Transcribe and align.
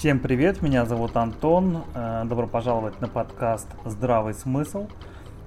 Всем 0.00 0.18
привет, 0.18 0.62
меня 0.62 0.86
зовут 0.86 1.14
Антон. 1.14 1.84
Э, 1.94 2.22
добро 2.24 2.46
пожаловать 2.46 2.98
на 3.02 3.06
подкаст 3.06 3.66
«Здравый 3.84 4.32
смысл». 4.32 4.86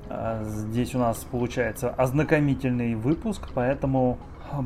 Э, 0.09 0.43
здесь 0.45 0.93
у 0.93 0.99
нас 0.99 1.17
получается 1.23 1.89
ознакомительный 1.89 2.93
выпуск, 2.93 3.49
поэтому 3.55 4.19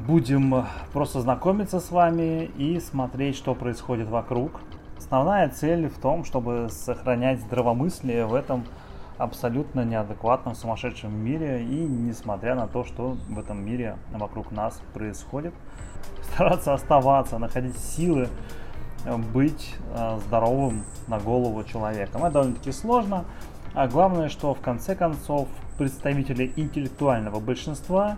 будем 0.05 0.65
просто 0.91 1.21
знакомиться 1.21 1.79
с 1.79 1.89
вами 1.89 2.51
и 2.57 2.81
смотреть, 2.81 3.37
что 3.37 3.55
происходит 3.55 4.09
вокруг. 4.09 4.59
Основная 4.97 5.47
цель 5.47 5.87
в 5.87 5.97
том, 5.99 6.25
чтобы 6.25 6.67
сохранять 6.69 7.39
здравомыслие 7.39 8.25
в 8.25 8.35
этом 8.35 8.65
абсолютно 9.17 9.85
неадекватном, 9.85 10.53
сумасшедшем 10.53 11.17
мире 11.17 11.63
и 11.63 11.79
несмотря 11.85 12.55
на 12.55 12.67
то, 12.67 12.83
что 12.83 13.15
в 13.29 13.39
этом 13.39 13.65
мире 13.65 13.95
вокруг 14.11 14.51
нас 14.51 14.81
происходит, 14.93 15.53
стараться 16.33 16.73
оставаться, 16.73 17.37
находить 17.37 17.77
силы 17.77 18.27
быть 19.15 19.75
э, 19.93 20.19
здоровым 20.27 20.83
на 21.07 21.19
голову 21.19 21.63
человеком. 21.63 22.23
Это 22.23 22.33
довольно-таки 22.33 22.71
сложно, 22.71 23.25
а 23.73 23.87
главное, 23.87 24.29
что 24.29 24.53
в 24.53 24.59
конце 24.59 24.95
концов 24.95 25.47
представители 25.77 26.51
интеллектуального 26.55 27.39
большинства 27.39 28.17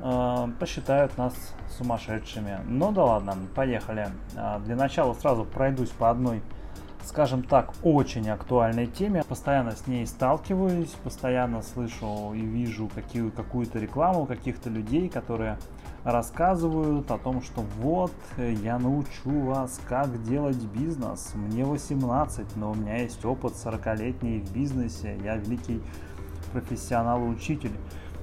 э, 0.00 0.48
посчитают 0.58 1.16
нас 1.16 1.34
сумасшедшими. 1.78 2.60
Ну 2.66 2.92
да 2.92 3.04
ладно, 3.04 3.36
поехали. 3.54 4.08
Э, 4.34 4.58
для 4.64 4.76
начала 4.76 5.14
сразу 5.14 5.44
пройдусь 5.44 5.90
по 5.90 6.10
одной 6.10 6.42
скажем 7.04 7.42
так, 7.42 7.72
очень 7.82 8.28
актуальной 8.30 8.86
теме. 8.86 9.22
Постоянно 9.28 9.72
с 9.72 9.86
ней 9.86 10.06
сталкиваюсь, 10.06 10.90
постоянно 11.02 11.62
слышу 11.62 12.32
и 12.34 12.40
вижу 12.40 12.88
какие, 12.94 13.28
какую-то 13.30 13.78
рекламу 13.78 14.26
каких-то 14.26 14.70
людей, 14.70 15.08
которые 15.08 15.58
рассказывают 16.04 17.10
о 17.10 17.18
том, 17.18 17.42
что 17.42 17.62
вот, 17.78 18.12
я 18.36 18.78
научу 18.78 19.40
вас, 19.40 19.80
как 19.88 20.22
делать 20.24 20.62
бизнес. 20.62 21.32
Мне 21.34 21.64
18, 21.64 22.56
но 22.56 22.72
у 22.72 22.74
меня 22.74 22.98
есть 22.98 23.24
опыт 23.24 23.52
40-летний 23.54 24.40
в 24.40 24.52
бизнесе. 24.52 25.18
Я 25.22 25.36
великий 25.36 25.80
профессионал-учитель. 26.52 27.72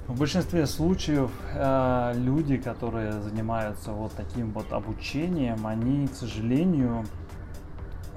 В 0.08 0.18
большинстве 0.18 0.66
случаев 0.66 1.30
э, 1.54 2.14
люди, 2.16 2.58
которые 2.58 3.22
занимаются 3.22 3.92
вот 3.92 4.12
таким 4.14 4.52
вот 4.52 4.74
обучением, 4.74 5.68
они, 5.68 6.08
к 6.08 6.16
сожалению, 6.16 7.06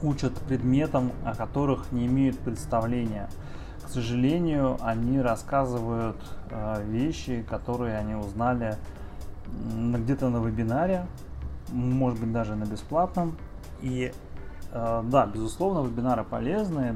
учат 0.03 0.33
предметам, 0.33 1.13
о 1.25 1.35
которых 1.35 1.93
не 1.93 2.07
имеют 2.07 2.39
представления. 2.39 3.29
К 3.85 3.91
сожалению, 3.91 4.79
они 4.81 5.21
рассказывают 5.21 6.17
э, 6.51 6.83
вещи, 6.87 7.45
которые 7.49 7.99
они 7.99 8.15
узнали 8.15 8.77
где-то 9.99 10.29
на 10.31 10.39
вебинаре, 10.39 11.07
может 11.71 12.21
быть 12.21 12.33
даже 12.33 12.55
на 12.55 12.65
бесплатном. 12.65 13.37
И 13.81 14.13
э, 14.73 15.03
да, 15.05 15.27
безусловно, 15.27 15.87
вебинары 15.87 16.25
полезны, 16.25 16.95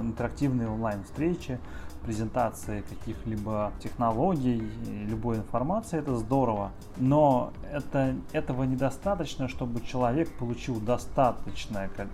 интерактивные 0.00 0.68
онлайн-встречи, 0.68 1.58
презентации 2.02 2.82
каких-либо 2.88 3.72
технологий, 3.80 4.70
любой 5.06 5.38
информации, 5.38 5.98
это 5.98 6.16
здорово. 6.16 6.70
Но 6.96 7.52
это, 7.70 8.14
этого 8.32 8.64
недостаточно, 8.64 9.48
чтобы 9.48 9.80
человек 9.80 10.30
получил 10.38 10.80
достаточное, 10.80 11.90
как, 11.96 12.08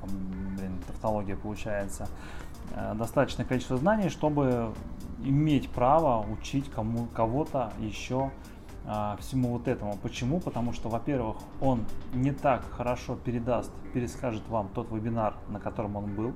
блин, 0.57 0.83
тавтология 0.87 1.37
получается, 1.37 2.09
э, 2.75 2.95
достаточное 2.95 3.47
количество 3.47 3.77
знаний, 3.77 4.09
чтобы 4.09 4.73
иметь 5.23 5.71
право 5.71 6.27
учить 6.31 6.71
кому, 6.71 7.07
кого-то 7.15 7.73
еще 7.79 8.31
всему 9.19 9.51
вот 9.51 9.67
этому. 9.67 9.97
Почему? 10.03 10.41
Потому 10.41 10.73
что, 10.73 10.89
во-первых, 10.89 11.37
он 11.61 11.85
не 12.13 12.33
так 12.33 12.65
хорошо 12.71 13.17
передаст, 13.17 13.71
перескажет 13.93 14.43
вам 14.49 14.69
тот 14.75 14.91
вебинар, 14.91 15.35
на 15.49 15.59
котором 15.59 15.97
он 15.97 16.15
был. 16.15 16.33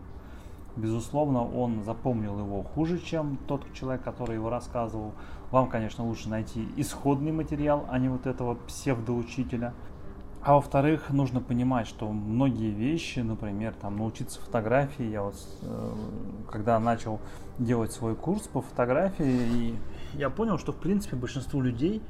Безусловно, 0.77 1.45
он 1.45 1.83
запомнил 1.85 2.39
его 2.39 2.63
хуже, 2.63 2.99
чем 2.99 3.37
тот 3.49 3.71
человек, 3.75 4.03
который 4.03 4.37
его 4.37 4.49
рассказывал. 4.49 5.13
Вам, 5.51 5.69
конечно, 5.69 6.05
лучше 6.05 6.29
найти 6.29 6.69
исходный 6.77 7.33
материал, 7.33 7.85
а 7.91 7.99
не 7.99 8.09
вот 8.09 8.27
этого 8.27 8.55
псевдоучителя. 8.55 9.75
А 10.41 10.55
во-вторых, 10.55 11.11
нужно 11.11 11.41
понимать, 11.41 11.89
что 11.89 12.11
многие 12.11 12.71
вещи, 12.71 13.19
например, 13.19 13.75
там 13.75 13.97
научиться 13.97 14.41
фотографии, 14.41 15.05
я 15.05 15.23
вот 15.23 15.35
э, 15.63 15.95
когда 16.51 16.79
начал 16.79 17.19
делать 17.59 17.93
свой 17.93 18.15
курс 18.15 18.43
по 18.43 18.63
фотографии, 18.63 19.75
я 20.15 20.31
понял, 20.31 20.59
что 20.59 20.73
в 20.73 20.77
принципе 20.77 21.17
большинству 21.17 21.61
людей 21.61 22.03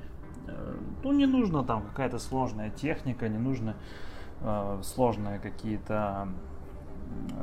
ну, 1.03 1.13
не 1.13 1.27
нужно 1.27 1.65
там 1.65 1.83
какая-то 1.83 2.19
сложная 2.19 2.71
техника, 2.71 3.29
не 3.29 3.39
нужно 3.39 3.77
э, 4.41 4.81
сложные 4.83 5.39
какие-то 5.39 6.29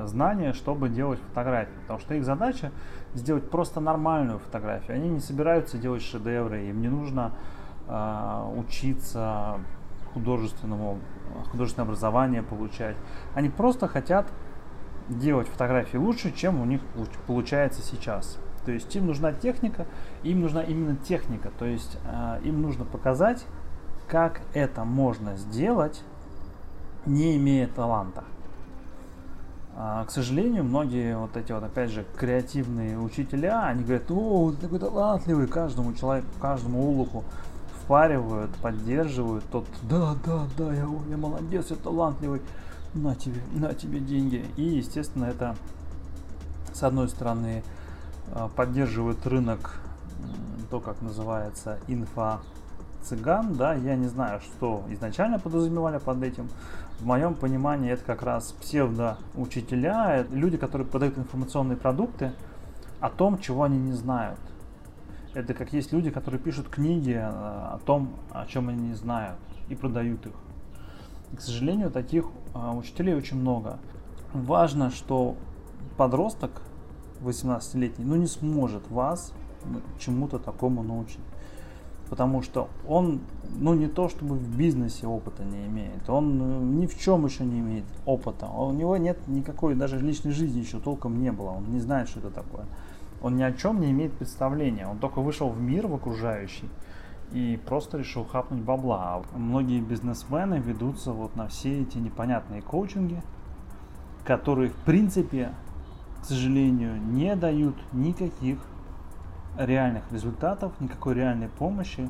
знания, 0.03 0.53
чтобы 0.53 0.89
делать 0.89 1.19
фотографии. 1.19 1.73
Потому 1.81 1.99
что 1.99 2.13
их 2.15 2.23
задача 2.23 2.71
сделать 3.13 3.49
просто 3.49 3.79
нормальную 3.79 4.39
фотографию. 4.39 4.97
Они 4.97 5.09
не 5.09 5.19
собираются 5.19 5.77
делать 5.77 6.03
шедевры, 6.03 6.65
им 6.65 6.81
не 6.81 6.89
нужно 6.89 7.33
э, 7.87 8.51
учиться 8.57 9.59
художественному, 10.13 10.99
художественное 11.51 11.85
образование 11.85 12.41
получать. 12.41 12.95
Они 13.33 13.49
просто 13.49 13.87
хотят 13.87 14.27
делать 15.09 15.47
фотографии 15.47 15.97
лучше, 15.97 16.31
чем 16.31 16.61
у 16.61 16.65
них 16.65 16.81
получается 17.27 17.81
сейчас. 17.81 18.39
То 18.65 18.71
есть 18.71 18.93
им 18.95 19.07
нужна 19.07 19.31
техника, 19.33 19.85
им 20.23 20.41
нужна 20.41 20.63
именно 20.63 20.95
техника. 20.95 21.51
То 21.57 21.65
есть 21.65 21.97
э, 22.05 22.39
им 22.43 22.61
нужно 22.61 22.85
показать, 22.85 23.45
как 24.07 24.41
это 24.53 24.83
можно 24.83 25.35
сделать, 25.37 26.01
не 27.05 27.37
имея 27.37 27.67
таланта. 27.67 28.23
А, 29.77 30.05
к 30.05 30.11
сожалению, 30.11 30.63
многие 30.63 31.17
вот 31.17 31.35
эти 31.35 31.51
вот, 31.51 31.63
опять 31.63 31.91
же, 31.91 32.05
креативные 32.17 32.97
учителя, 32.97 33.65
они 33.65 33.83
говорят, 33.83 34.09
о, 34.09 34.51
ты 34.51 34.57
такой 34.57 34.79
талантливый, 34.79 35.47
каждому 35.47 35.93
человеку, 35.93 36.27
каждому 36.39 36.87
улуху 36.87 37.25
впаривают, 37.83 38.51
поддерживают, 38.55 39.43
тот, 39.51 39.65
да, 39.83 40.15
да, 40.25 40.47
да, 40.57 40.73
я, 40.73 40.87
я 41.09 41.17
молодец, 41.17 41.67
я 41.69 41.75
талантливый, 41.75 42.41
на 42.93 43.15
тебе, 43.15 43.41
на 43.53 43.73
тебе 43.73 43.99
деньги. 43.99 44.45
И, 44.55 44.63
естественно, 44.63 45.25
это, 45.25 45.57
с 46.73 46.81
одной 46.81 47.09
стороны, 47.09 47.61
поддерживают 48.55 49.25
рынок, 49.25 49.79
то, 50.69 50.79
как 50.79 51.01
называется, 51.01 51.79
инфо 51.87 52.39
цыган, 53.05 53.53
да, 53.53 53.73
я 53.73 53.95
не 53.95 54.07
знаю, 54.07 54.41
что 54.41 54.83
изначально 54.89 55.39
подразумевали 55.39 55.99
под 55.99 56.23
этим. 56.23 56.49
В 56.99 57.05
моем 57.05 57.35
понимании 57.35 57.91
это 57.91 58.03
как 58.03 58.23
раз 58.23 58.53
псевдоучителя, 58.53 60.25
люди, 60.31 60.57
которые 60.57 60.87
подают 60.87 61.17
информационные 61.17 61.77
продукты 61.77 62.33
о 62.99 63.09
том, 63.09 63.37
чего 63.39 63.63
они 63.63 63.77
не 63.77 63.93
знают. 63.93 64.39
Это 65.33 65.53
как 65.53 65.73
есть 65.73 65.91
люди, 65.91 66.09
которые 66.09 66.39
пишут 66.39 66.69
книги 66.69 67.11
э, 67.11 67.21
о 67.21 67.79
том, 67.85 68.15
о 68.31 68.45
чем 68.45 68.69
они 68.69 68.87
не 68.87 68.93
знают, 68.93 69.37
и 69.67 69.75
продают 69.75 70.25
их. 70.25 70.33
И, 71.33 71.35
к 71.35 71.41
сожалению, 71.41 71.91
таких 71.91 72.25
э, 72.53 72.71
учителей 72.71 73.13
очень 73.13 73.37
много. 73.37 73.77
Важно, 74.33 74.91
что 74.91 75.35
подросток 75.97 76.61
18-летний, 77.21 78.05
ну 78.05 78.15
не 78.15 78.27
сможет 78.27 78.89
вас 78.89 79.33
чему-то 79.99 80.39
такому 80.39 80.83
научить. 80.83 81.19
Потому 82.09 82.43
что 82.43 82.69
он, 82.87 83.21
ну 83.57 83.73
не 83.73 83.87
то 83.87 84.09
чтобы 84.09 84.35
в 84.35 84.57
бизнесе 84.57 85.07
опыта 85.07 85.43
не 85.43 85.65
имеет, 85.65 86.07
он 86.07 86.39
э, 86.39 86.63
ни 86.81 86.85
в 86.85 86.99
чем 86.99 87.25
еще 87.25 87.45
не 87.45 87.59
имеет 87.59 87.85
опыта. 88.05 88.45
У 88.45 88.71
него 88.71 88.95
нет 88.97 89.17
никакой 89.27 89.73
даже 89.73 89.99
личной 89.99 90.31
жизни 90.31 90.59
еще 90.59 90.79
толком 90.79 91.19
не 91.19 91.31
было, 91.31 91.49
он 91.49 91.71
не 91.71 91.79
знает, 91.79 92.07
что 92.07 92.19
это 92.19 92.29
такое. 92.29 92.65
Он 93.23 93.35
ни 93.37 93.41
о 93.41 93.51
чем 93.53 93.81
не 93.81 93.89
имеет 93.89 94.13
представления, 94.13 94.87
он 94.87 94.99
только 94.99 95.19
вышел 95.19 95.49
в 95.49 95.59
мир 95.59 95.87
в 95.87 95.95
окружающий 95.95 96.69
и 97.31 97.59
просто 97.65 97.97
решил 97.97 98.23
хапнуть 98.23 98.61
бабла. 98.61 99.23
А 99.33 99.37
многие 99.37 99.81
бизнесмены 99.81 100.55
ведутся 100.55 101.11
вот 101.11 101.35
на 101.35 101.47
все 101.47 101.81
эти 101.81 101.97
непонятные 101.97 102.61
коучинги, 102.61 103.21
которые 104.23 104.69
в 104.69 104.75
принципе 104.75 105.53
к 106.25 106.27
сожалению, 106.27 106.99
не 106.99 107.35
дают 107.35 107.75
никаких 107.93 108.57
реальных 109.59 110.11
результатов, 110.11 110.73
никакой 110.79 111.13
реальной 111.13 111.49
помощи, 111.49 112.09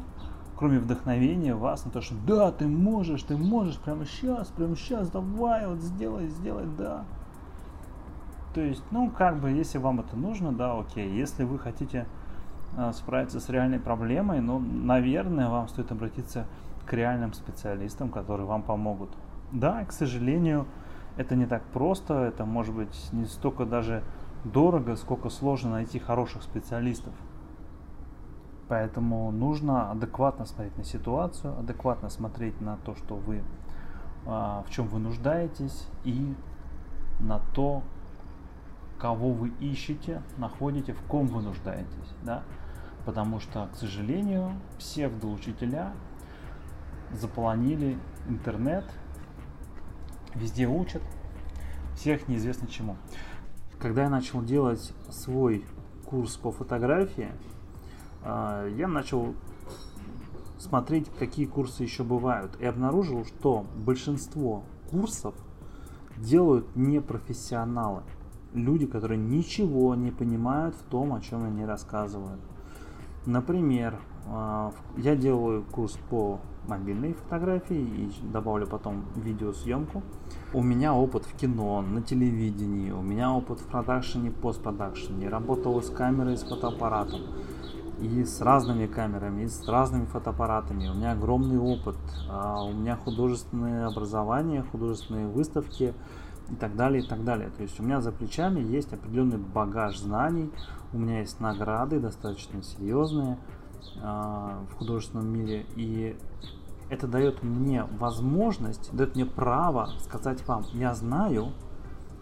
кроме 0.56 0.80
вдохновения 0.80 1.54
вас 1.54 1.84
на 1.84 1.92
то, 1.92 2.00
что 2.00 2.16
да, 2.26 2.50
ты 2.54 2.66
можешь, 2.66 3.24
ты 3.24 3.36
можешь 3.36 3.76
прямо 3.78 4.06
сейчас, 4.06 4.48
прямо 4.48 4.78
сейчас, 4.78 5.10
давай, 5.10 5.68
вот 5.68 5.80
сделай, 5.80 6.30
сделай, 6.30 6.64
да. 6.78 7.04
То 8.54 8.62
есть, 8.62 8.84
ну, 8.90 9.12
как 9.12 9.42
бы, 9.42 9.52
если 9.52 9.80
вам 9.80 10.00
это 10.00 10.16
нужно, 10.16 10.54
да, 10.54 10.80
окей. 10.80 11.12
Если 11.12 11.44
вы 11.44 11.60
хотите 11.60 12.06
э, 12.78 12.94
справиться 12.94 13.42
с 13.42 13.50
реальной 13.50 13.80
проблемой, 13.80 14.40
ну, 14.40 14.60
наверное, 14.60 15.50
вам 15.50 15.68
стоит 15.68 15.92
обратиться 15.92 16.46
к 16.86 16.94
реальным 16.94 17.34
специалистам, 17.34 18.08
которые 18.12 18.48
вам 18.48 18.64
помогут. 18.64 19.10
Да, 19.52 19.84
к 19.84 19.92
сожалению, 19.92 20.68
это 21.18 21.36
не 21.36 21.46
так 21.46 21.64
просто, 21.64 22.26
это 22.26 22.46
может 22.46 22.76
быть 22.76 23.10
не 23.12 23.26
столько 23.26 23.66
даже 23.66 24.04
дорого, 24.44 24.96
сколько 24.96 25.30
сложно 25.30 25.72
найти 25.72 26.00
хороших 26.00 26.44
специалистов. 26.44 27.14
Поэтому 28.68 29.32
нужно 29.32 29.92
адекватно 29.92 30.46
смотреть 30.46 30.78
на 30.78 30.84
ситуацию, 30.84 31.58
адекватно 31.60 32.10
смотреть 32.10 32.60
на 32.62 32.78
то, 32.78 32.96
что 32.96 33.16
вы, 33.16 33.44
а, 34.26 34.64
в 34.68 34.72
чем 34.72 34.88
вы 34.88 35.00
нуждаетесь, 35.00 35.88
и 36.04 36.36
на 37.20 37.40
то, 37.54 37.84
кого 38.98 39.32
вы 39.32 39.50
ищете, 39.60 40.22
находите, 40.38 40.94
в 40.94 41.02
ком 41.04 41.28
вы 41.28 41.42
нуждаетесь, 41.42 42.16
да, 42.24 42.44
потому 43.06 43.40
что, 43.40 43.70
к 43.72 43.76
сожалению, 43.76 44.54
псевдоучителя 44.80 45.92
заполонили 47.12 48.00
интернет, 48.28 48.86
везде 50.36 50.68
учат, 50.68 51.02
всех 51.96 52.28
неизвестно 52.28 52.68
чему. 52.68 52.98
Когда 53.80 54.04
я 54.04 54.10
начал 54.10 54.42
делать 54.42 54.94
свой 55.10 55.66
курс 56.06 56.38
по 56.38 56.52
фотографии, 56.52 57.30
а, 58.24 58.68
я 58.68 58.88
начал 58.88 59.34
смотреть, 60.60 61.10
какие 61.20 61.46
курсы 61.46 61.84
еще 61.84 62.04
бывают, 62.04 62.56
и 62.60 62.66
обнаружил, 62.66 63.26
что 63.26 63.66
большинство 63.76 64.64
курсов 64.90 65.36
делают 66.18 66.76
непрофессионалы. 66.76 68.04
Люди, 68.54 68.86
которые 68.86 69.18
ничего 69.18 69.96
не 69.96 70.12
понимают 70.12 70.76
в 70.76 70.84
том, 70.84 71.14
о 71.14 71.20
чем 71.20 71.44
они 71.44 71.66
рассказывают. 71.66 72.40
Например, 73.26 74.00
а, 74.28 74.74
я 74.98 75.16
делаю 75.16 75.64
курс 75.64 75.98
по 76.10 76.40
мобильной 76.68 77.14
фотографии 77.14 77.80
и 77.80 78.12
добавлю 78.32 78.68
потом 78.68 79.06
видеосъемку. 79.16 80.04
У 80.54 80.62
меня 80.62 80.94
опыт 80.94 81.26
в 81.26 81.36
кино, 81.36 81.82
на 81.82 82.02
телевидении, 82.02 82.92
у 82.92 83.02
меня 83.02 83.32
опыт 83.34 83.60
в 83.60 83.68
продакшене, 83.68 84.32
постпродакшене. 84.32 85.30
Работал 85.30 85.82
с 85.82 85.90
камерой, 85.90 86.38
с 86.38 86.44
фотоаппаратом 86.44 87.22
и 88.00 88.24
с 88.24 88.42
разными 88.42 88.88
камерами, 88.88 89.44
и 89.44 89.48
с 89.48 89.68
разными 89.68 90.06
фотоаппаратами. 90.06 90.90
У 90.90 90.94
меня 90.94 91.14
огромный 91.14 91.58
опыт, 91.58 91.98
а, 92.30 92.64
у 92.64 92.74
меня 92.74 92.96
художественное 92.98 93.88
образование, 93.88 94.64
художественные 94.64 95.28
выставки 95.28 95.94
и 96.50 96.56
так 96.56 96.76
далее, 96.76 97.04
и 97.04 97.08
так 97.08 97.24
далее. 97.24 97.50
То 97.56 97.64
есть 97.64 97.80
у 97.80 97.84
меня 97.84 98.02
за 98.02 98.12
плечами 98.12 98.60
есть 98.60 98.94
определенный 98.94 99.38
багаж 99.38 99.98
знаний, 99.98 100.52
у 100.94 100.98
меня 100.98 101.20
есть 101.20 101.40
награды 101.40 102.00
достаточно 102.00 102.62
серьезные 102.62 103.38
в 103.96 104.78
художественном 104.78 105.28
мире, 105.28 105.66
и 105.76 106.18
это 106.90 107.08
дает 107.08 107.44
мне 107.44 107.86
возможность, 108.00 108.96
дает 108.96 109.16
мне 109.16 109.26
право 109.26 109.90
сказать 110.04 110.46
вам, 110.48 110.66
я 110.74 110.94
знаю, 110.94 111.52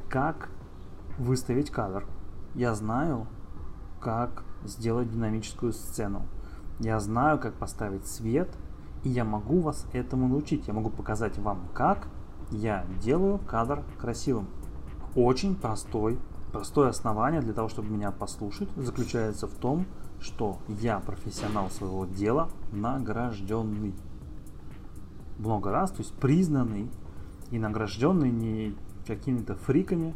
как 0.09 0.49
выставить 1.17 1.69
кадр, 1.69 2.05
я 2.55 2.73
знаю, 2.75 3.27
как 3.99 4.43
сделать 4.65 5.11
динамическую 5.11 5.73
сцену. 5.73 6.23
Я 6.79 6.99
знаю, 6.99 7.39
как 7.39 7.53
поставить 7.53 8.05
свет, 8.07 8.49
и 9.03 9.09
я 9.09 9.23
могу 9.23 9.59
вас 9.59 9.85
этому 9.93 10.27
научить. 10.27 10.67
Я 10.67 10.73
могу 10.73 10.89
показать 10.89 11.37
вам, 11.37 11.67
как 11.73 12.07
я 12.51 12.85
делаю 13.01 13.39
кадр 13.39 13.83
красивым. 13.99 14.47
Очень 15.15 15.55
простой, 15.55 16.19
простое 16.53 16.89
основание 16.89 17.41
для 17.41 17.51
того, 17.51 17.67
чтобы 17.67 17.89
меня 17.89 18.11
послушать, 18.11 18.69
заключается 18.77 19.47
в 19.47 19.55
том, 19.55 19.85
что 20.21 20.59
я 20.69 20.99
профессионал 20.99 21.69
своего 21.69 22.05
дела, 22.05 22.49
награжденный. 22.71 23.93
Много 25.39 25.71
раз, 25.71 25.91
то 25.91 25.97
есть 25.97 26.13
признанный 26.13 26.89
и 27.49 27.57
награжденный 27.57 28.29
не 28.29 28.75
какими-то 29.05 29.55
фриками, 29.55 30.13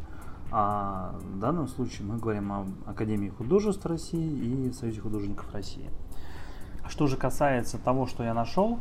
а 0.50 1.14
в 1.34 1.38
данном 1.40 1.68
случае 1.68 2.06
мы 2.06 2.16
говорим 2.16 2.52
о 2.52 2.66
Академии 2.86 3.28
художеств 3.28 3.84
России 3.84 4.68
и 4.68 4.72
Союзе 4.72 5.00
художников 5.00 5.52
России. 5.52 5.90
Что 6.88 7.06
же 7.08 7.16
касается 7.16 7.78
того, 7.78 8.06
что 8.06 8.22
я 8.22 8.32
нашел, 8.32 8.78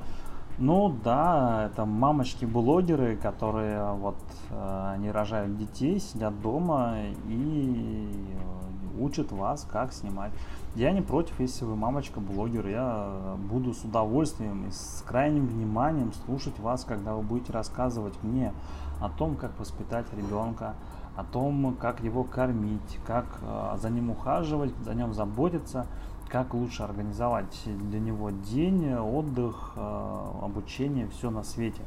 ну 0.57 0.89
да, 1.03 1.67
это 1.67 1.85
мамочки-блогеры, 1.85 3.15
которые 3.17 3.93
вот 3.93 4.17
э, 4.49 4.91
они 4.93 5.11
рожают 5.11 5.55
детей, 5.55 5.99
сидят 5.99 6.41
дома 6.41 6.95
и 7.27 8.09
э, 8.09 8.99
учат 8.99 9.31
вас, 9.31 9.67
как 9.71 9.93
снимать. 9.93 10.31
Я 10.75 10.91
не 10.91 11.01
против, 11.01 11.39
если 11.39 11.63
вы 11.65 11.75
мамочка-блогер, 11.75 12.67
я 12.67 13.35
буду 13.49 13.73
с 13.73 13.83
удовольствием 13.83 14.67
и 14.67 14.71
с 14.71 15.03
крайним 15.07 15.45
вниманием 15.45 16.11
слушать 16.25 16.57
вас, 16.59 16.85
когда 16.85 17.13
вы 17.13 17.21
будете 17.21 17.53
рассказывать 17.53 18.15
мне 18.23 18.51
о 18.99 19.09
том, 19.09 19.35
как 19.35 19.59
воспитать 19.59 20.07
ребенка, 20.13 20.73
о 21.15 21.23
том, 21.23 21.75
как 21.79 22.01
его 22.01 22.23
кормить, 22.23 22.99
как 23.05 23.25
э, 23.41 23.77
за 23.79 23.91
ним 23.91 24.09
ухаживать, 24.09 24.73
за 24.83 24.95
ним 24.95 25.13
заботиться, 25.13 25.85
как 26.27 26.53
лучше 26.53 26.83
организовать 26.83 27.63
для 27.65 27.99
него 27.99 28.29
день, 28.29 28.93
отдых, 28.93 29.73
э, 29.75 30.29
обучение, 30.41 31.07
все 31.07 31.29
на 31.29 31.43
свете. 31.43 31.81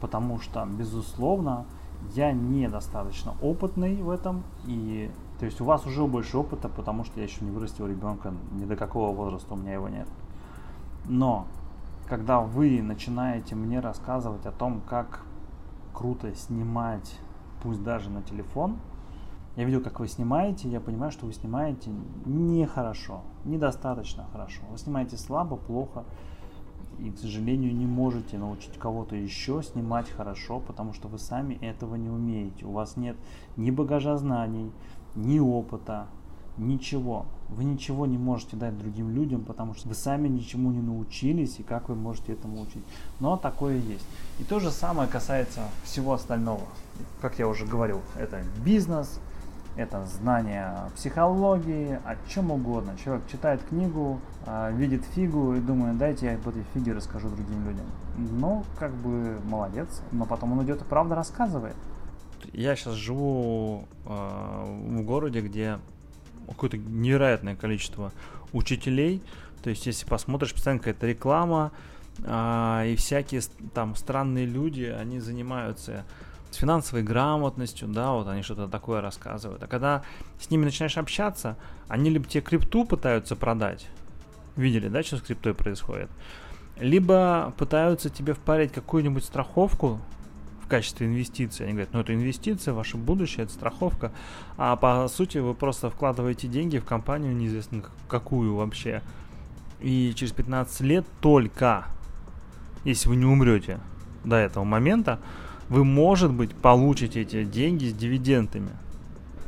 Потому 0.00 0.40
что, 0.40 0.64
безусловно, 0.66 1.64
я 2.14 2.32
недостаточно 2.32 3.34
опытный 3.42 3.96
в 4.02 4.10
этом, 4.10 4.42
и 4.66 5.10
то 5.40 5.46
есть 5.46 5.60
у 5.60 5.64
вас 5.64 5.86
уже 5.86 6.04
больше 6.06 6.38
опыта, 6.38 6.68
потому 6.68 7.04
что 7.04 7.18
я 7.18 7.24
еще 7.24 7.44
не 7.44 7.50
вырастил 7.50 7.86
ребенка, 7.86 8.32
ни 8.52 8.64
до 8.64 8.76
какого 8.76 9.14
возраста 9.14 9.54
у 9.54 9.56
меня 9.56 9.74
его 9.74 9.88
нет. 9.88 10.08
Но 11.06 11.46
когда 12.08 12.40
вы 12.40 12.80
начинаете 12.82 13.54
мне 13.54 13.80
рассказывать 13.80 14.46
о 14.46 14.52
том, 14.52 14.80
как 14.88 15.22
круто 15.92 16.32
снимать 16.34 17.18
пусть 17.62 17.82
даже 17.82 18.10
на 18.10 18.22
телефон. 18.22 18.76
Я 19.58 19.64
видел, 19.64 19.80
как 19.80 19.98
вы 19.98 20.06
снимаете, 20.06 20.68
я 20.68 20.78
понимаю, 20.78 21.10
что 21.10 21.26
вы 21.26 21.32
снимаете 21.32 21.90
нехорошо, 22.24 23.22
недостаточно 23.44 24.24
хорошо. 24.30 24.62
Вы 24.70 24.78
снимаете 24.78 25.16
слабо, 25.16 25.56
плохо, 25.56 26.04
и, 27.00 27.10
к 27.10 27.18
сожалению, 27.18 27.74
не 27.74 27.84
можете 27.84 28.38
научить 28.38 28.78
кого-то 28.78 29.16
еще 29.16 29.64
снимать 29.64 30.08
хорошо, 30.08 30.60
потому 30.60 30.92
что 30.92 31.08
вы 31.08 31.18
сами 31.18 31.54
этого 31.54 31.96
не 31.96 32.08
умеете. 32.08 32.66
У 32.66 32.70
вас 32.70 32.96
нет 32.96 33.16
ни 33.56 33.72
багажа 33.72 34.16
знаний, 34.16 34.70
ни 35.16 35.40
опыта, 35.40 36.06
ничего. 36.56 37.26
Вы 37.48 37.64
ничего 37.64 38.06
не 38.06 38.16
можете 38.16 38.56
дать 38.56 38.78
другим 38.78 39.10
людям, 39.10 39.42
потому 39.42 39.74
что 39.74 39.88
вы 39.88 39.94
сами 39.94 40.28
ничему 40.28 40.70
не 40.70 40.82
научились, 40.82 41.58
и 41.58 41.64
как 41.64 41.88
вы 41.88 41.96
можете 41.96 42.34
этому 42.34 42.60
учить. 42.60 42.84
Но 43.18 43.36
такое 43.36 43.78
есть. 43.78 44.06
И 44.38 44.44
то 44.44 44.60
же 44.60 44.70
самое 44.70 45.08
касается 45.08 45.62
всего 45.82 46.12
остального. 46.12 46.62
Как 47.20 47.40
я 47.40 47.48
уже 47.48 47.66
говорил, 47.66 48.02
это 48.16 48.40
бизнес, 48.64 49.20
это 49.78 50.04
знание 50.06 50.74
психологии, 50.96 52.00
о 52.04 52.16
чем 52.28 52.50
угодно. 52.50 52.96
Человек 53.02 53.24
читает 53.30 53.62
книгу, 53.68 54.20
а, 54.44 54.72
видит 54.72 55.04
фигу 55.14 55.54
и 55.54 55.60
думает, 55.60 55.96
дайте 55.98 56.26
я 56.26 56.34
об 56.34 56.48
этой 56.48 56.64
фиге 56.74 56.92
расскажу 56.92 57.28
другим 57.28 57.64
людям. 57.64 57.86
Ну, 58.16 58.64
как 58.76 58.92
бы 58.92 59.38
молодец, 59.44 60.02
но 60.10 60.26
потом 60.26 60.52
он 60.52 60.64
идет 60.64 60.82
и 60.82 60.84
правда 60.84 61.14
рассказывает. 61.14 61.76
Я 62.52 62.74
сейчас 62.74 62.94
живу 62.94 63.86
э, 64.04 64.08
в 64.08 65.02
городе, 65.02 65.40
где 65.42 65.78
какое-то 66.48 66.76
невероятное 66.78 67.54
количество 67.54 68.12
учителей. 68.52 69.22
То 69.62 69.70
есть, 69.70 69.86
если 69.86 70.06
посмотришь, 70.06 70.54
постоянно 70.54 70.80
какая-то 70.80 71.06
реклама, 71.06 71.72
а, 72.26 72.84
и 72.84 72.96
всякие 72.96 73.42
там 73.74 73.94
странные 73.94 74.46
люди, 74.46 74.84
они 74.84 75.20
занимаются 75.20 76.04
с 76.50 76.56
финансовой 76.56 77.02
грамотностью, 77.02 77.88
да, 77.88 78.12
вот 78.12 78.28
они 78.28 78.42
что-то 78.42 78.68
такое 78.68 79.00
рассказывают. 79.00 79.62
А 79.62 79.66
когда 79.66 80.02
с 80.40 80.50
ними 80.50 80.64
начинаешь 80.64 80.96
общаться, 80.96 81.56
они 81.88 82.10
либо 82.10 82.26
тебе 82.26 82.42
крипту 82.42 82.84
пытаются 82.84 83.36
продать, 83.36 83.88
видели, 84.56 84.88
да, 84.88 85.02
что 85.02 85.18
с 85.18 85.22
криптой 85.22 85.54
происходит, 85.54 86.10
либо 86.80 87.52
пытаются 87.58 88.10
тебе 88.10 88.34
впарить 88.34 88.72
какую-нибудь 88.72 89.24
страховку 89.24 90.00
в 90.64 90.68
качестве 90.68 91.06
инвестиции. 91.06 91.64
Они 91.64 91.72
говорят, 91.72 91.92
ну 91.92 92.00
это 92.00 92.14
инвестиция, 92.14 92.74
ваше 92.74 92.98
будущее, 92.98 93.44
это 93.44 93.54
страховка. 93.54 94.12
А 94.56 94.76
по 94.76 95.08
сути 95.08 95.38
вы 95.38 95.54
просто 95.54 95.90
вкладываете 95.90 96.46
деньги 96.46 96.78
в 96.78 96.84
компанию, 96.84 97.34
неизвестно 97.34 97.82
какую 98.06 98.54
вообще. 98.54 99.02
И 99.80 100.12
через 100.14 100.32
15 100.32 100.80
лет 100.82 101.06
только, 101.20 101.86
если 102.84 103.08
вы 103.08 103.16
не 103.16 103.24
умрете 103.24 103.80
до 104.24 104.36
этого 104.36 104.64
момента, 104.64 105.20
вы, 105.68 105.84
может 105.84 106.32
быть, 106.32 106.54
получите 106.54 107.22
эти 107.22 107.44
деньги 107.44 107.86
с 107.86 107.94
дивидендами. 107.94 108.70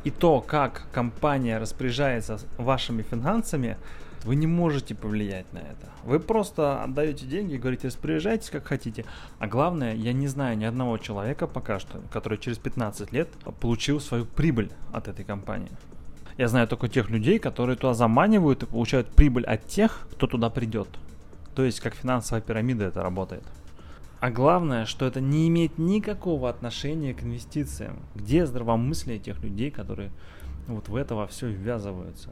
И 0.03 0.11
то, 0.11 0.41
как 0.41 0.87
компания 0.91 1.59
распоряжается 1.59 2.39
вашими 2.57 3.03
финансами, 3.03 3.77
вы 4.23 4.35
не 4.35 4.47
можете 4.47 4.95
повлиять 4.95 5.51
на 5.53 5.59
это. 5.59 5.89
Вы 6.03 6.19
просто 6.19 6.83
отдаете 6.83 7.25
деньги 7.25 7.53
и 7.53 7.57
говорите, 7.57 7.87
распоряжайтесь 7.87 8.49
как 8.49 8.65
хотите. 8.65 9.05
А 9.39 9.47
главное, 9.47 9.95
я 9.95 10.13
не 10.13 10.27
знаю 10.27 10.57
ни 10.57 10.63
одного 10.63 10.97
человека 10.97 11.47
пока 11.47 11.79
что, 11.79 12.01
который 12.11 12.37
через 12.37 12.57
15 12.57 13.11
лет 13.11 13.29
получил 13.59 13.99
свою 13.99 14.25
прибыль 14.25 14.71
от 14.91 15.07
этой 15.07 15.25
компании. 15.25 15.71
Я 16.37 16.47
знаю 16.47 16.67
только 16.67 16.87
тех 16.87 17.09
людей, 17.09 17.39
которые 17.39 17.75
туда 17.75 17.93
заманивают 17.93 18.63
и 18.63 18.65
получают 18.65 19.07
прибыль 19.09 19.43
от 19.43 19.67
тех, 19.67 20.07
кто 20.13 20.27
туда 20.27 20.49
придет. 20.49 20.87
То 21.55 21.63
есть 21.63 21.79
как 21.79 21.93
финансовая 21.93 22.41
пирамида 22.41 22.85
это 22.85 23.03
работает. 23.03 23.43
А 24.21 24.29
главное, 24.29 24.85
что 24.85 25.07
это 25.07 25.19
не 25.19 25.47
имеет 25.47 25.79
никакого 25.79 26.47
отношения 26.47 27.15
к 27.15 27.23
инвестициям. 27.23 27.97
Где 28.13 28.45
здравомыслие 28.45 29.17
тех 29.17 29.41
людей, 29.41 29.71
которые 29.71 30.11
вот 30.67 30.89
в 30.89 30.95
это 30.95 31.15
во 31.15 31.25
все 31.25 31.49
ввязываются? 31.49 32.29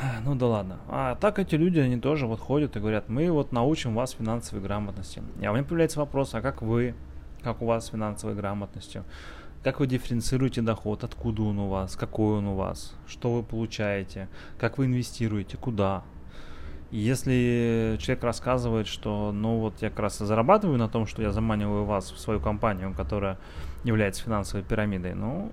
Ну 0.24 0.34
да 0.34 0.46
ладно. 0.46 0.78
А 0.88 1.14
так 1.14 1.38
эти 1.38 1.54
люди, 1.54 1.78
они 1.78 2.00
тоже 2.00 2.26
вот 2.26 2.40
ходят 2.40 2.74
и 2.74 2.80
говорят, 2.80 3.08
мы 3.08 3.30
вот 3.30 3.52
научим 3.52 3.94
вас 3.94 4.10
финансовой 4.10 4.60
грамотности. 4.60 5.22
И 5.40 5.46
у 5.46 5.52
меня 5.52 5.62
появляется 5.62 6.00
вопрос, 6.00 6.34
а 6.34 6.40
как 6.42 6.62
вы, 6.62 6.96
как 7.42 7.62
у 7.62 7.66
вас 7.66 7.86
с 7.86 7.90
финансовой 7.90 8.34
грамотностью? 8.34 9.04
Как 9.62 9.78
вы 9.78 9.86
дифференцируете 9.86 10.62
доход, 10.62 11.04
откуда 11.04 11.42
он 11.42 11.60
у 11.60 11.68
вас, 11.68 11.94
какой 11.94 12.38
он 12.38 12.46
у 12.48 12.56
вас, 12.56 12.92
что 13.06 13.32
вы 13.32 13.44
получаете, 13.44 14.28
как 14.58 14.78
вы 14.78 14.86
инвестируете, 14.86 15.56
куда. 15.56 16.02
Если 16.90 17.96
человек 17.98 18.22
рассказывает, 18.22 18.86
что 18.86 19.32
ну 19.32 19.58
вот 19.58 19.82
я 19.82 19.90
как 19.90 19.98
раз 19.98 20.20
и 20.20 20.24
зарабатываю 20.24 20.78
на 20.78 20.88
том, 20.88 21.06
что 21.06 21.20
я 21.20 21.32
заманиваю 21.32 21.84
вас 21.84 22.12
в 22.12 22.18
свою 22.18 22.40
компанию, 22.40 22.94
которая 22.94 23.38
является 23.82 24.22
финансовой 24.22 24.64
пирамидой, 24.64 25.14
ну 25.14 25.50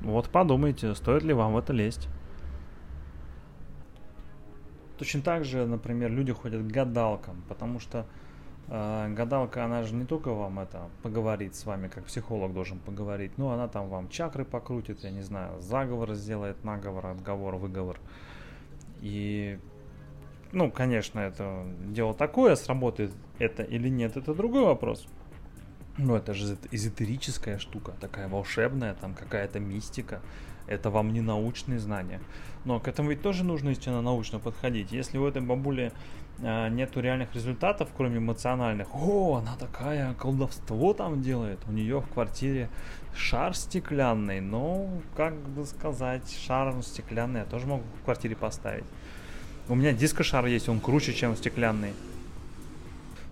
вот 0.00 0.30
подумайте, 0.30 0.94
стоит 0.94 1.22
ли 1.22 1.34
вам 1.34 1.52
в 1.52 1.58
это 1.58 1.72
лезть. 1.72 2.08
Точно 4.98 5.20
так 5.20 5.44
же, 5.44 5.66
например, 5.66 6.10
люди 6.10 6.32
ходят 6.32 6.62
к 6.62 6.66
гадалкам, 6.66 7.42
потому 7.48 7.78
что 7.78 8.06
э, 8.68 9.12
гадалка, 9.14 9.64
она 9.64 9.82
же 9.82 9.94
не 9.94 10.06
только 10.06 10.32
вам 10.32 10.60
это 10.60 10.88
поговорит 11.02 11.54
с 11.54 11.66
вами, 11.66 11.88
как 11.88 12.04
психолог 12.04 12.52
должен 12.52 12.78
поговорить, 12.78 13.36
но 13.36 13.50
она 13.50 13.68
там 13.68 13.88
вам 13.88 14.08
чакры 14.08 14.44
покрутит, 14.44 15.02
я 15.04 15.10
не 15.10 15.22
знаю, 15.22 15.60
заговор 15.60 16.14
сделает, 16.14 16.62
наговор, 16.64 17.06
отговор, 17.06 17.56
выговор. 17.56 17.98
И, 19.00 19.58
ну, 20.52 20.70
конечно, 20.70 21.20
это 21.20 21.64
дело 21.86 22.14
такое, 22.14 22.56
сработает 22.56 23.12
это 23.38 23.62
или 23.62 23.88
нет, 23.88 24.16
это 24.16 24.34
другой 24.34 24.64
вопрос. 24.64 25.06
Ну, 25.98 26.16
это 26.16 26.32
же 26.32 26.56
эзотерическая 26.70 27.58
штука, 27.58 27.92
такая 28.00 28.28
волшебная, 28.28 28.94
там 28.94 29.14
какая-то 29.14 29.60
мистика. 29.60 30.20
Это 30.66 30.90
вам 30.90 31.12
не 31.12 31.20
научные 31.20 31.78
знания. 31.78 32.20
Но 32.64 32.80
к 32.80 32.88
этому 32.88 33.10
ведь 33.10 33.20
тоже 33.20 33.44
нужно 33.44 33.70
истинно 33.70 34.00
научно 34.00 34.38
подходить. 34.38 34.92
Если 34.92 35.18
у 35.18 35.26
этой 35.26 35.42
бабули 35.42 35.92
э, 36.38 36.68
нету 36.68 37.00
реальных 37.00 37.34
результатов, 37.34 37.90
кроме 37.94 38.18
эмоциональных, 38.18 38.94
о, 38.94 39.36
она 39.36 39.56
такая, 39.56 40.14
колдовство 40.14 40.94
там 40.94 41.20
делает, 41.20 41.58
у 41.66 41.72
нее 41.72 42.00
в 42.00 42.08
квартире 42.08 42.70
шар 43.14 43.54
стеклянный, 43.54 44.40
ну, 44.40 45.02
как 45.16 45.34
бы 45.34 45.66
сказать, 45.66 46.32
шар 46.46 46.74
стеклянный 46.82 47.40
я 47.40 47.46
тоже 47.46 47.66
могу 47.66 47.82
в 48.00 48.04
квартире 48.04 48.36
поставить. 48.36 48.84
У 49.68 49.74
меня 49.74 49.92
дискошар 49.92 50.46
есть, 50.46 50.68
он 50.68 50.80
круче, 50.80 51.14
чем 51.14 51.36
стеклянный 51.36 51.92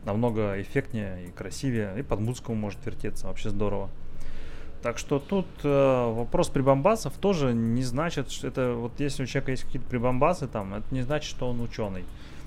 намного 0.05 0.61
эффектнее 0.61 1.27
и 1.27 1.31
красивее, 1.31 1.99
и 1.99 2.03
под 2.03 2.21
музыку 2.21 2.55
может 2.55 2.85
вертеться, 2.87 3.27
вообще 3.27 3.51
здорово. 3.51 3.91
Так 4.83 4.97
что 4.97 5.19
тут 5.19 5.47
э, 5.63 6.13
вопрос 6.15 6.49
прибамбасов 6.49 7.13
тоже 7.19 7.53
не 7.53 7.83
значит, 7.83 8.31
что 8.31 8.49
это 8.49 8.73
вот 8.73 8.99
если 8.99 9.25
у 9.25 9.27
человека 9.27 9.51
есть 9.51 9.65
какие-то 9.65 9.87
прибамбасы 9.89 10.47
там, 10.47 10.75
это 10.75 10.87
не 10.91 11.03
значит, 11.03 11.29
что 11.29 11.51
он 11.51 11.61
ученый. 11.61 12.05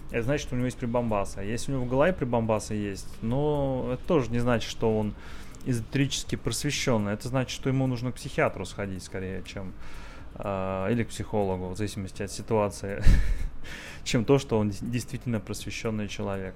Это 0.09 0.23
значит, 0.23 0.47
что 0.47 0.55
у 0.55 0.57
него 0.57 0.65
есть 0.65 0.77
прибамбасы. 0.77 1.39
А 1.39 1.43
если 1.43 1.71
у 1.71 1.75
него 1.75 1.85
в 1.85 1.89
голове 1.89 2.11
прибамбасы 2.11 2.73
есть, 2.73 3.07
но 3.21 3.91
это 3.93 4.03
тоже 4.07 4.31
не 4.31 4.39
значит, 4.39 4.69
что 4.69 4.97
он 4.97 5.13
эзотерически 5.65 6.35
просвещенный. 6.35 7.13
Это 7.13 7.27
значит, 7.27 7.51
что 7.51 7.69
ему 7.69 7.85
нужно 7.85 8.11
к 8.11 8.15
психиатру 8.15 8.65
сходить 8.65 9.03
скорее, 9.03 9.43
чем 9.45 9.71
э, 10.35 10.87
или 10.91 11.03
к 11.03 11.09
психологу, 11.09 11.69
в 11.69 11.77
зависимости 11.77 12.23
от 12.23 12.31
ситуации, 12.31 13.03
чем 14.03 14.25
то, 14.25 14.39
что 14.39 14.57
он 14.57 14.71
действительно 14.81 15.39
просвещенный 15.39 16.07
человек. 16.07 16.55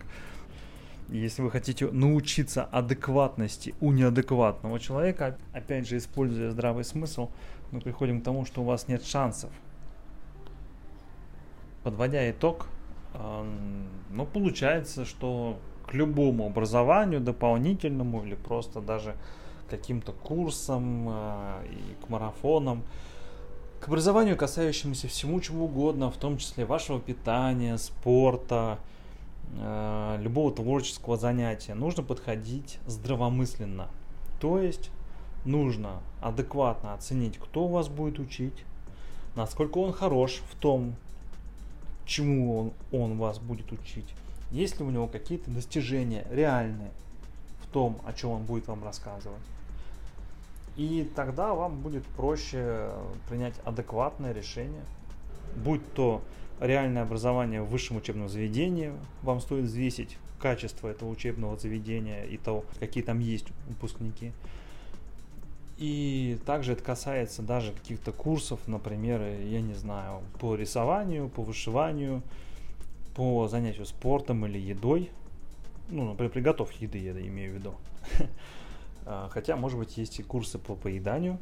Если 1.09 1.41
вы 1.41 1.51
хотите 1.51 1.89
научиться 1.89 2.65
адекватности 2.65 3.73
у 3.79 3.91
неадекватного 3.91 4.79
человека, 4.79 5.37
опять 5.53 5.87
же, 5.87 5.97
используя 5.97 6.51
здравый 6.51 6.83
смысл, 6.83 7.29
мы 7.71 7.79
приходим 7.79 8.21
к 8.21 8.25
тому, 8.25 8.45
что 8.45 8.61
у 8.61 8.65
вас 8.65 8.87
нет 8.89 9.05
шансов. 9.05 9.49
Подводя 11.83 12.29
итог, 12.29 12.67
ну, 13.13 14.25
получается, 14.25 15.05
что 15.05 15.57
к 15.87 15.93
любому 15.93 16.47
образованию 16.47 17.21
дополнительному 17.21 18.25
или 18.25 18.35
просто 18.35 18.81
даже 18.81 19.15
каким-то 19.69 20.11
курсам 20.11 21.07
э, 21.09 21.65
и 21.71 22.05
к 22.05 22.09
марафонам, 22.09 22.83
к 23.79 23.87
образованию, 23.87 24.37
касающемуся 24.37 25.07
всему 25.07 25.39
чего 25.39 25.65
угодно, 25.65 26.11
в 26.11 26.17
том 26.17 26.37
числе 26.37 26.65
вашего 26.65 26.99
питания, 26.99 27.77
спорта, 27.77 28.79
Э, 29.55 30.17
любого 30.21 30.51
творческого 30.51 31.17
занятия 31.17 31.73
нужно 31.73 32.03
подходить 32.03 32.79
здравомысленно. 32.85 33.87
То 34.39 34.59
есть 34.59 34.91
нужно 35.45 36.01
адекватно 36.21 36.93
оценить, 36.93 37.37
кто 37.37 37.65
у 37.65 37.69
вас 37.69 37.87
будет 37.87 38.19
учить, 38.19 38.65
насколько 39.35 39.77
он 39.77 39.93
хорош 39.93 40.41
в 40.51 40.55
том, 40.55 40.95
чему 42.05 42.59
он, 42.59 42.73
он 42.91 43.17
вас 43.17 43.39
будет 43.39 43.71
учить, 43.71 44.13
есть 44.51 44.79
ли 44.79 44.85
у 44.85 44.89
него 44.89 45.07
какие-то 45.07 45.49
достижения 45.49 46.25
реальные 46.29 46.91
в 47.61 47.67
том, 47.71 47.99
о 48.05 48.13
чем 48.13 48.31
он 48.31 48.43
будет 48.43 48.67
вам 48.67 48.83
рассказывать. 48.83 49.41
И 50.77 51.09
тогда 51.15 51.55
вам 51.55 51.79
будет 51.79 52.05
проще 52.05 52.91
принять 53.27 53.55
адекватное 53.65 54.31
решение, 54.31 54.83
будь 55.55 55.81
то 55.93 56.21
реальное 56.59 57.01
образование 57.01 57.63
в 57.63 57.69
высшем 57.69 57.97
учебном 57.97 58.29
заведении. 58.29 58.93
Вам 59.23 59.41
стоит 59.41 59.65
взвесить 59.65 60.17
качество 60.39 60.87
этого 60.87 61.09
учебного 61.09 61.57
заведения 61.57 62.25
и 62.25 62.37
того, 62.37 62.63
какие 62.79 63.03
там 63.03 63.19
есть 63.19 63.47
выпускники. 63.67 64.31
И 65.77 66.39
также 66.45 66.73
это 66.73 66.83
касается 66.83 67.41
даже 67.41 67.71
каких-то 67.71 68.11
курсов, 68.11 68.59
например, 68.67 69.21
я 69.21 69.61
не 69.61 69.73
знаю, 69.73 70.21
по 70.39 70.55
рисованию, 70.55 71.29
по 71.29 71.43
вышиванию, 71.43 72.21
по 73.15 73.47
занятию 73.47 73.85
спортом 73.85 74.45
или 74.45 74.59
едой. 74.59 75.11
Ну, 75.89 76.05
например, 76.05 76.31
приготовки 76.31 76.83
еды 76.83 76.99
я 76.99 77.11
имею 77.11 77.53
в 77.53 77.55
виду. 77.55 77.75
А, 79.09 79.29
хотя, 79.31 79.55
может 79.55 79.79
быть, 79.79 79.97
есть 79.97 80.19
и 80.19 80.23
курсы 80.23 80.59
по 80.59 80.75
поеданию, 80.75 81.39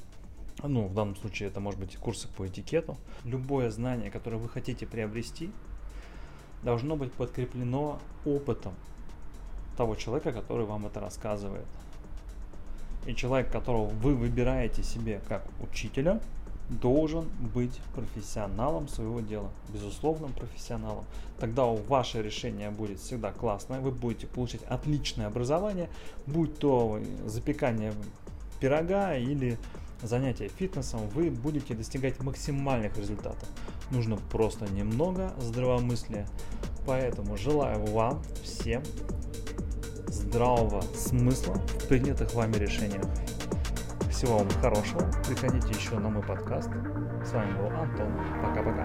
ну, 0.62 0.86
в 0.86 0.94
данном 0.94 1.16
случае 1.16 1.50
это 1.50 1.60
может 1.60 1.80
быть 1.80 1.98
курсы 1.98 2.28
по 2.28 2.48
этикету. 2.48 2.96
Любое 3.24 3.72
знание, 3.72 4.12
которое 4.12 4.38
вы 4.38 4.48
хотите 4.48 4.86
приобрести, 4.86 5.52
должно 6.62 6.96
быть 6.96 7.12
подкреплено 7.12 8.00
опытом 8.24 8.76
того 9.78 9.96
человека, 9.96 10.32
который 10.32 10.66
вам 10.68 10.86
это 10.86 11.00
рассказывает. 11.00 11.66
И 13.08 13.16
человек, 13.16 13.52
которого 13.52 13.86
вы 13.86 14.14
выбираете 14.14 14.84
себе 14.84 15.20
как 15.28 15.44
учителя, 15.60 16.22
должен 16.70 17.26
быть 17.54 17.80
профессионалом 17.94 18.88
своего 18.88 19.20
дела, 19.20 19.50
безусловным 19.70 20.34
профессионалом. 20.34 21.06
Тогда 21.40 21.66
ваше 21.66 22.22
решение 22.22 22.72
будет 22.72 23.00
всегда 23.00 23.32
классное, 23.32 23.80
вы 23.80 23.92
будете 23.92 24.28
получать 24.28 24.64
отличное 24.64 25.28
образование, 25.28 25.90
будь 26.26 26.58
то 26.58 27.00
запекание 27.26 27.94
пирога 28.60 29.16
или 29.16 29.58
занятия 30.02 30.48
фитнесом 30.48 31.08
вы 31.10 31.30
будете 31.30 31.74
достигать 31.74 32.20
максимальных 32.22 32.98
результатов. 32.98 33.48
Нужно 33.92 34.18
просто 34.32 34.66
немного 34.72 35.34
здравомыслия. 35.40 36.28
Поэтому 36.86 37.38
желаю 37.38 37.84
вам 37.88 38.22
всем 38.44 38.84
здравого 40.08 40.82
смысла 40.96 41.56
в 41.56 41.88
принятых 41.88 42.34
вами 42.34 42.56
решениях. 42.58 43.04
Всего 44.16 44.38
вам 44.38 44.50
хорошего. 44.62 45.02
Приходите 45.28 45.78
еще 45.78 46.00
на 46.00 46.08
мой 46.08 46.24
подкаст. 46.24 46.70
С 47.26 47.34
вами 47.34 47.52
был 47.58 47.68
Антон. 47.68 48.14
Пока-пока. 48.42 48.85